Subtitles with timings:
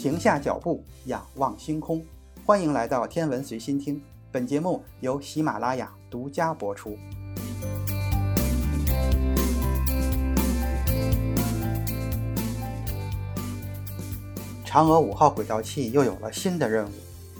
[0.00, 2.02] 停下脚步，仰望星空。
[2.46, 4.02] 欢迎来到天文随心听，
[4.32, 6.96] 本节目由喜马拉雅独家播出。
[14.64, 16.92] 嫦娥五号轨道器又有了新的任务，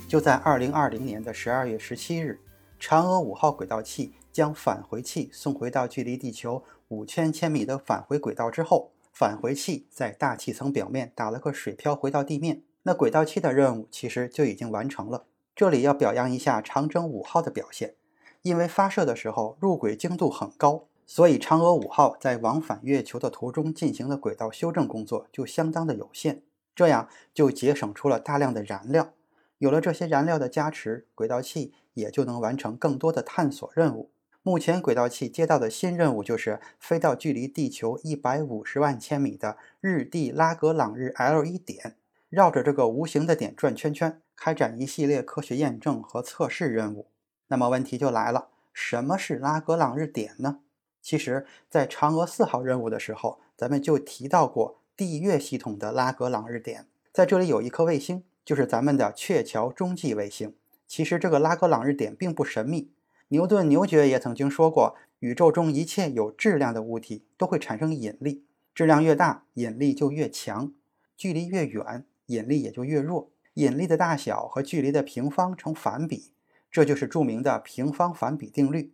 [0.06, 2.38] 就在二零二零年的十二月十七日，
[2.78, 8.90] 嫦娥五号轨道器将返回器送回到距离地球五千千米的返回轨道之后。
[9.20, 12.62] 返回器在大气层表面打了个水漂，回到地面。
[12.84, 15.26] 那轨道器的任务其实就已经完成了。
[15.54, 17.96] 这里要表扬一下长征五号的表现，
[18.40, 26.40] 因为发射的时候入轨精度很高，所以嫦娥五号在往返月球的途中进行的轨道修正工作就相当的有限，
[26.74, 29.12] 这样就节省出了大量的燃料。
[29.58, 34.08] 有了这些燃料的加持，轨道器也就能完成更多的探索任务。
[34.42, 41.96] 目前轨道器接到的新任务就是飞到距离地球一百五十万千米的日地拉格朗日 L 一点，
[42.30, 47.08] 绕着这个无形的点转圈圈，开展一系列科学验证和测试任务。
[47.48, 50.60] 那么问题就来了，什么是拉格朗日点呢？
[51.02, 60.54] 其实，在嫦娥四号任务的时候，咱们就提到过地月系统的拉格朗日点，在这里有一颗卫星，就是咱们的鹊桥中继卫星。
[60.86, 62.90] 其实这个拉格朗日点并不神秘。
[63.32, 70.72] 牛顿牛爵也曾经说过，宇宙中一切有质量的物体都会产生引力，质量越大，引力就越强；
[71.16, 73.30] 距离越远，引力也就越弱。
[73.54, 76.32] 引力的大小和距离的平方成反比，
[76.72, 78.92] 这就是著名的平方反比定律。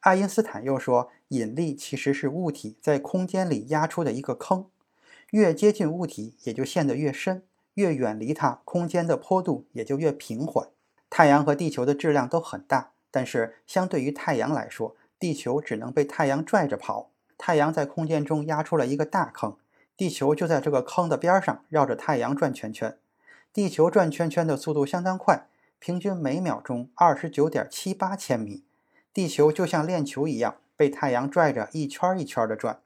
[0.00, 4.70] 爱因斯坦又说，引力其实是物体在空间里压出的一个坑，
[5.32, 7.42] 越接近物体也就陷得越深，
[7.74, 10.70] 越远离它，空间的坡度也就越平缓。
[11.10, 12.92] 太阳和地球的质量都很大。
[13.10, 17.10] 但是，相对于太阳来说，地球只能被太阳拽着跑。
[17.38, 19.56] 太阳在空间中压出了一个大坑，
[19.96, 22.96] 地球就在这个坑的边上绕着太阳转圈圈。
[23.52, 25.46] 地球转圈圈的速度相当快，
[25.78, 28.64] 平均每秒钟二十九点七八千米。
[29.12, 32.80] 地球就像链球一样，被太阳拽着一圈一圈的转。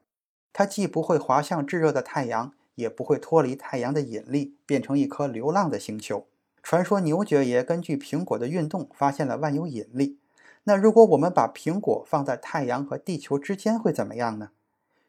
[0.53, 6.25] 它既不会滑向炙热的太阳，也不会脱离太阳的引力，变成一颗流浪的星球。
[6.63, 10.17] 传说牛爵爷根据苹果的运动发现了万有引力。
[10.63, 14.51] 那如果我们把苹果放在太阳和地球之间会怎么样呢？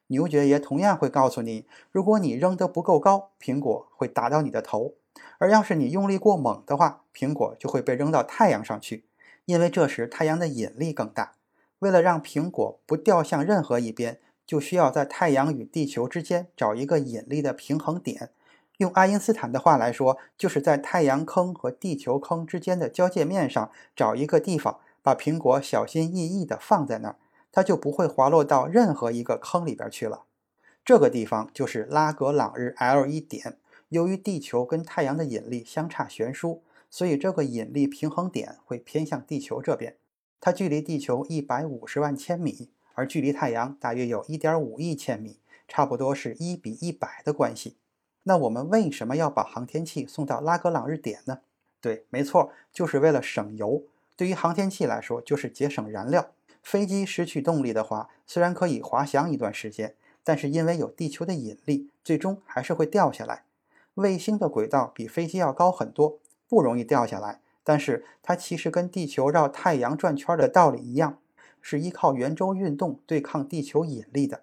[0.06, 4.94] 牛爵爷同样会告诉你，如果你扔得不够高，苹果会打到你的头；
[5.38, 9.04] 而要是你用力过猛的话，苹果就会被扔到太阳上去，
[9.44, 11.32] 因为这时太阳的引力更大。
[11.78, 18.30] 为了让苹果不掉向任何一边，就需要在太阳与地球之间找一个引力的平衡点。
[18.78, 24.80] 用爱因斯坦的话来说，就是在太阳坑和地球坑之间的交界面上找一个地方。
[25.04, 27.16] 把苹果小心翼翼地放在那儿，
[27.50, 30.26] 它就不会滑落到任何一个坑里边去了。
[30.84, 33.58] 这个地方就是拉格朗日 L 一点。
[33.88, 39.96] 由于地球跟太阳的引力相差悬殊，所以这个引力平衡点会偏向地球这边。
[40.40, 47.76] 它距离地球一百五十万千米，而距离太阳大约有一点五亿千米，差不多是一比一百的关系。
[48.24, 51.40] 那我们为什么要把航天器送到拉格朗日点呢？
[51.80, 53.82] 对，没错，就是为了省油。
[54.16, 56.30] 对于航天器来说，就是节省燃料。
[56.62, 63.44] 飞机失去动力的话，虽然可以滑翔一段时间，但是因为有地球的引力，最终还是会掉下来。
[63.94, 66.18] 卫星的轨道比飞机要高很多，
[66.48, 67.40] 不容易掉下来。
[67.64, 71.18] 但是它其实跟地球绕太阳转圈的道理一样，
[71.60, 74.42] 是依靠圆周运动对抗地球引力的。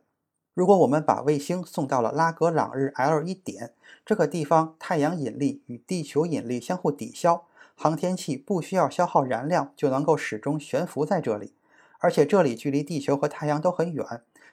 [0.59, 3.72] 如果我们把卫星送到了拉格朗日 L 一点
[4.06, 7.46] 这个地方，太阳引力与地球引力相互抵消。
[7.78, 11.53] 航天器不需要消耗燃料就能够始终悬浮在这里，
[12.00, 14.06] 而且这里距离地球和太阳都很远，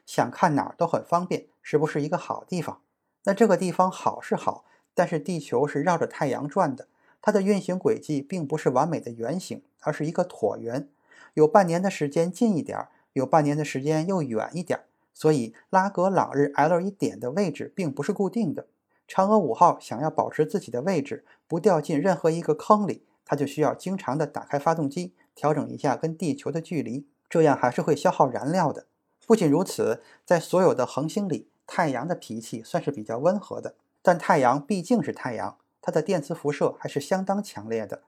[0.06, 2.80] 想看哪儿都很方便，是不是一个好地方？
[3.24, 6.86] 那这个地方好是好，但是地球是绕着太阳转的，
[7.20, 10.88] 它的运行轨迹并不是完美的圆形，而是一个椭圆，
[11.34, 14.84] 有半年的时间近一点儿，有半年的时间又远一点儿，
[15.16, 18.66] 所以拉格朗日 L 一点的位置并不是固定的。
[19.08, 23.02] 嫦娥五号想要保持自己的位置，不掉进任何一个坑里。
[23.24, 28.84] 它就需要经常的打开发动机，调整一下跟地球的距离，这样还是会消耗燃料的。
[29.26, 38.02] 不仅如此，在所有的恒星里，太阳的脾气算是比较温和的，但太阳毕竟是太阳，它的电磁辐射还是相当强烈的。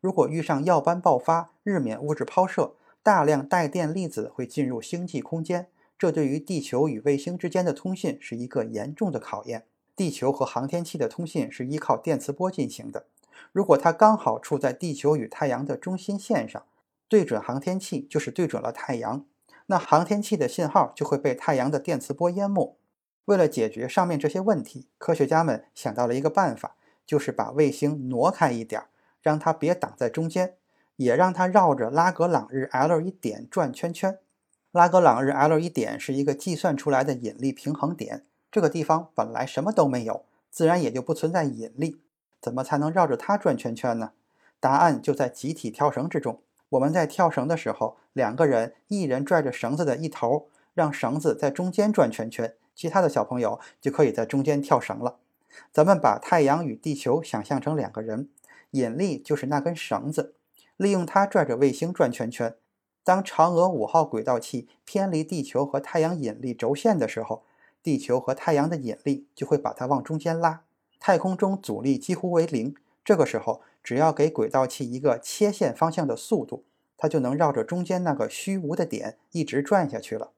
[0.00, 5.68] 如果遇上耀斑爆发、日冕物质抛射，大量带电粒子会进入星际空间，
[6.02, 9.66] 这对于地球与卫星之间的通信是一个严重的考验。
[9.94, 13.06] 地球和航天器的通信是依靠电磁波进行的。
[13.52, 16.66] 如果它刚好处在地球与太阳的中心线上，
[17.06, 19.24] 对准航天器就是对准了太阳，
[19.66, 22.76] 那航天器的信号就会被太阳的电磁波淹没。
[23.26, 26.74] 为了解决上面这些问题，科学家们想到了一个办法，
[27.06, 28.82] 就是把卫星挪开一点，
[29.20, 30.56] 让它别挡在中间，
[30.96, 34.18] 也让它绕着拉格朗日 L 一点转圈圈。
[34.72, 42.00] 拉格朗日 L 一点是一个计算出来的引力平衡点，这个地方本来什么都没有，自然也就不存在引力。
[42.40, 44.12] 怎么才能绕着它转圈圈呢？
[44.58, 46.40] 答案就在集体跳绳之中。
[46.70, 55.18] 我们在跳绳的时候，两个人一人拽着绳子的一头，让绳子在中间转圈圈，其他的小朋友就可以在中间跳绳了。
[55.70, 58.30] 咱们把太阳与地球想象成两个人，
[58.70, 60.34] 引力就是那根绳子，
[60.78, 62.54] 利用它拽着卫星转圈圈。
[63.04, 67.42] 当嫦娥五号轨道器偏离地球和太阳引力轴线的时候，
[67.82, 70.62] 地球和太阳的引力就会把它往中间拉，
[71.00, 72.74] 太空中阻力几乎为零。
[73.04, 76.64] 这个时候，只要给轨道器一个切线方向的速度，
[76.96, 80.30] 它就能绕着中间那个虚无的点一直转下去了。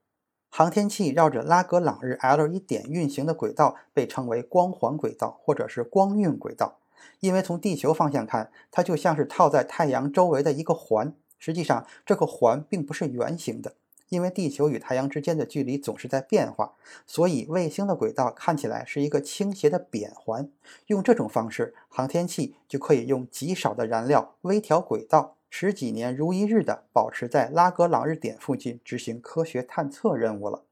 [0.48, 6.78] 航天器绕着拉格朗日 L 一点运行的轨道被称为光环轨道或者是光晕轨道，
[7.20, 11.12] 因为从地球方向看，它就像是套在太阳周围的一个环。
[11.44, 13.74] 实际上，这个环并不是圆形的。
[14.08, 16.72] 因为地球与太阳之间的距离总是在变化，
[17.06, 20.50] 所以卫星的轨道看起来是一个倾斜的扁环。
[20.86, 30.64] 用这种方式，航天器就可以用极少的燃料微调轨道，十几年如一日的保持在拉格朗日点附近执行科学探测任务了。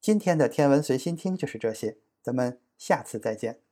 [0.00, 3.63] 今天的天文随心听就是这些，咱们下次再见。